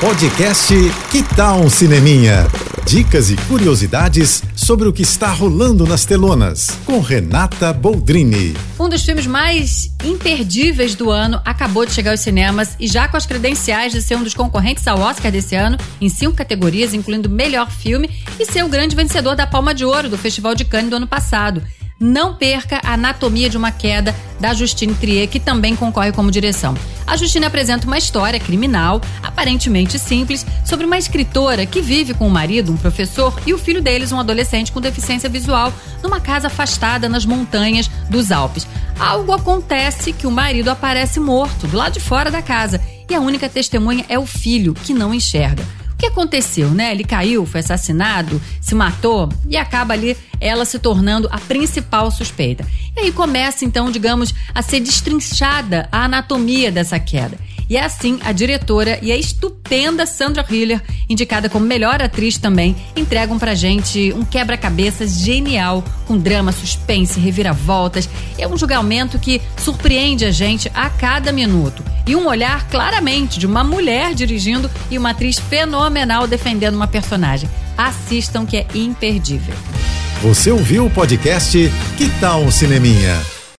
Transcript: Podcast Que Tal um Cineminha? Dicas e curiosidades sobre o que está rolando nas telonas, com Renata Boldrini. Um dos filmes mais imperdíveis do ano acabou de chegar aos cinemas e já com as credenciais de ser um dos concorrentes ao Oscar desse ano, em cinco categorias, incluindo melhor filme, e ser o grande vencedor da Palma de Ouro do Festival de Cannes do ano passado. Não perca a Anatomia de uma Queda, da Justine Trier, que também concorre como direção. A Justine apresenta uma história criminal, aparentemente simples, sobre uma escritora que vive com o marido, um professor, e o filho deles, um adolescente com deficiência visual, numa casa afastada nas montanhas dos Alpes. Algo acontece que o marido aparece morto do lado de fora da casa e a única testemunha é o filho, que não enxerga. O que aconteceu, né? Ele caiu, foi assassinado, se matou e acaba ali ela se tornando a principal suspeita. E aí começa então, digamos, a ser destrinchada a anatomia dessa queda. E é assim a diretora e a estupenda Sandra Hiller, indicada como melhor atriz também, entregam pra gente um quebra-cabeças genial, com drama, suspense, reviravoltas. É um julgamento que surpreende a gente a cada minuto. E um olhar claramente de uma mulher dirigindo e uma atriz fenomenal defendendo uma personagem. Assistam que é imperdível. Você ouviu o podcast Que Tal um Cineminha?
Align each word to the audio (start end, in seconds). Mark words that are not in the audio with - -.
Podcast 0.00 0.74
Que 1.10 1.22
Tal 1.22 1.58
um 1.58 1.70
Cineminha? 1.70 2.46
Dicas 2.84 3.30
e 3.30 3.36
curiosidades 3.48 4.42
sobre 4.54 4.86
o 4.86 4.92
que 4.92 5.00
está 5.00 5.32
rolando 5.32 5.86
nas 5.86 6.04
telonas, 6.04 6.78
com 6.84 7.00
Renata 7.00 7.72
Boldrini. 7.72 8.54
Um 8.78 8.90
dos 8.90 9.02
filmes 9.02 9.26
mais 9.26 9.90
imperdíveis 10.04 10.94
do 10.94 11.10
ano 11.10 11.40
acabou 11.46 11.86
de 11.86 11.92
chegar 11.92 12.10
aos 12.10 12.20
cinemas 12.20 12.76
e 12.78 12.86
já 12.86 13.08
com 13.08 13.16
as 13.16 13.24
credenciais 13.24 13.90
de 13.90 14.02
ser 14.02 14.16
um 14.16 14.22
dos 14.22 14.34
concorrentes 14.34 14.86
ao 14.86 15.00
Oscar 15.00 15.32
desse 15.32 15.56
ano, 15.56 15.78
em 15.98 16.10
cinco 16.10 16.36
categorias, 16.36 16.92
incluindo 16.92 17.30
melhor 17.30 17.70
filme, 17.70 18.10
e 18.38 18.44
ser 18.44 18.64
o 18.64 18.68
grande 18.68 18.94
vencedor 18.94 19.34
da 19.34 19.46
Palma 19.46 19.74
de 19.74 19.86
Ouro 19.86 20.10
do 20.10 20.18
Festival 20.18 20.54
de 20.54 20.66
Cannes 20.66 20.90
do 20.90 20.96
ano 20.96 21.06
passado. 21.06 21.62
Não 21.98 22.34
perca 22.34 22.78
a 22.84 22.92
Anatomia 22.92 23.48
de 23.48 23.56
uma 23.56 23.72
Queda, 23.72 24.14
da 24.38 24.52
Justine 24.52 24.94
Trier, 24.94 25.28
que 25.28 25.40
também 25.40 25.74
concorre 25.74 26.12
como 26.12 26.30
direção. 26.30 26.74
A 27.06 27.16
Justine 27.16 27.46
apresenta 27.46 27.86
uma 27.86 27.96
história 27.96 28.38
criminal, 28.38 29.00
aparentemente 29.22 29.98
simples, 29.98 30.44
sobre 30.62 30.84
uma 30.84 30.98
escritora 30.98 31.64
que 31.64 31.80
vive 31.80 32.12
com 32.12 32.26
o 32.26 32.30
marido, 32.30 32.70
um 32.70 32.76
professor, 32.76 33.34
e 33.46 33.54
o 33.54 33.58
filho 33.58 33.80
deles, 33.80 34.12
um 34.12 34.20
adolescente 34.20 34.72
com 34.72 34.80
deficiência 34.80 35.28
visual, 35.28 35.72
numa 36.02 36.20
casa 36.20 36.48
afastada 36.48 37.08
nas 37.08 37.24
montanhas 37.24 37.88
dos 38.10 38.30
Alpes. 38.30 38.66
Algo 38.98 39.32
acontece 39.32 40.12
que 40.12 40.26
o 40.26 40.30
marido 40.30 40.70
aparece 40.70 41.18
morto 41.18 41.66
do 41.66 41.76
lado 41.78 41.94
de 41.94 42.00
fora 42.00 42.30
da 42.30 42.42
casa 42.42 42.78
e 43.08 43.14
a 43.14 43.20
única 43.20 43.48
testemunha 43.48 44.04
é 44.08 44.18
o 44.18 44.26
filho, 44.26 44.74
que 44.74 44.92
não 44.92 45.14
enxerga. 45.14 45.64
O 45.96 45.98
que 45.98 46.06
aconteceu, 46.06 46.68
né? 46.70 46.92
Ele 46.92 47.04
caiu, 47.04 47.46
foi 47.46 47.60
assassinado, 47.60 48.40
se 48.60 48.74
matou 48.74 49.30
e 49.48 49.56
acaba 49.56 49.94
ali 49.94 50.14
ela 50.38 50.66
se 50.66 50.78
tornando 50.78 51.26
a 51.32 51.38
principal 51.38 52.10
suspeita. 52.10 52.66
E 52.94 53.00
aí 53.00 53.12
começa 53.12 53.64
então, 53.64 53.90
digamos, 53.90 54.34
a 54.54 54.60
ser 54.60 54.80
destrinchada 54.80 55.88
a 55.90 56.04
anatomia 56.04 56.70
dessa 56.70 57.00
queda. 57.00 57.38
E 57.68 57.78
é 57.78 57.82
assim 57.82 58.18
a 58.22 58.30
diretora 58.30 58.98
e 59.00 59.10
a 59.10 59.16
estupenda 59.16 60.04
Sandra 60.04 60.44
Hiller, 60.48 60.82
indicada 61.08 61.48
como 61.48 61.64
melhor 61.64 62.02
atriz 62.02 62.36
também, 62.36 62.76
entregam 62.94 63.38
pra 63.38 63.54
gente 63.54 64.12
um 64.12 64.22
quebra-cabeças 64.22 65.18
genial, 65.18 65.82
com 66.06 66.18
drama, 66.18 66.52
suspense, 66.52 67.18
reviravoltas. 67.18 68.06
É 68.38 68.46
um 68.46 68.56
julgamento 68.56 69.18
que 69.18 69.40
surpreende 69.56 70.26
a 70.26 70.30
gente 70.30 70.70
a 70.74 70.90
cada 70.90 71.32
minuto. 71.32 71.82
E 72.06 72.14
um 72.14 72.26
olhar 72.26 72.68
claramente 72.68 73.38
de 73.38 73.46
uma 73.46 73.64
mulher 73.64 74.14
dirigindo 74.14 74.70
e 74.90 74.96
uma 74.96 75.10
atriz 75.10 75.38
fenomenal 75.38 76.26
defendendo 76.26 76.76
uma 76.76 76.86
personagem. 76.86 77.50
Assistam 77.76 78.46
que 78.46 78.56
é 78.56 78.66
imperdível. 78.74 79.54
Você 80.22 80.50
ouviu 80.50 80.86
o 80.86 80.90
podcast 80.90 81.70
Que 81.96 82.08
Tal 82.20 82.42
um 82.42 82.50
Cineminha? 82.50 83.35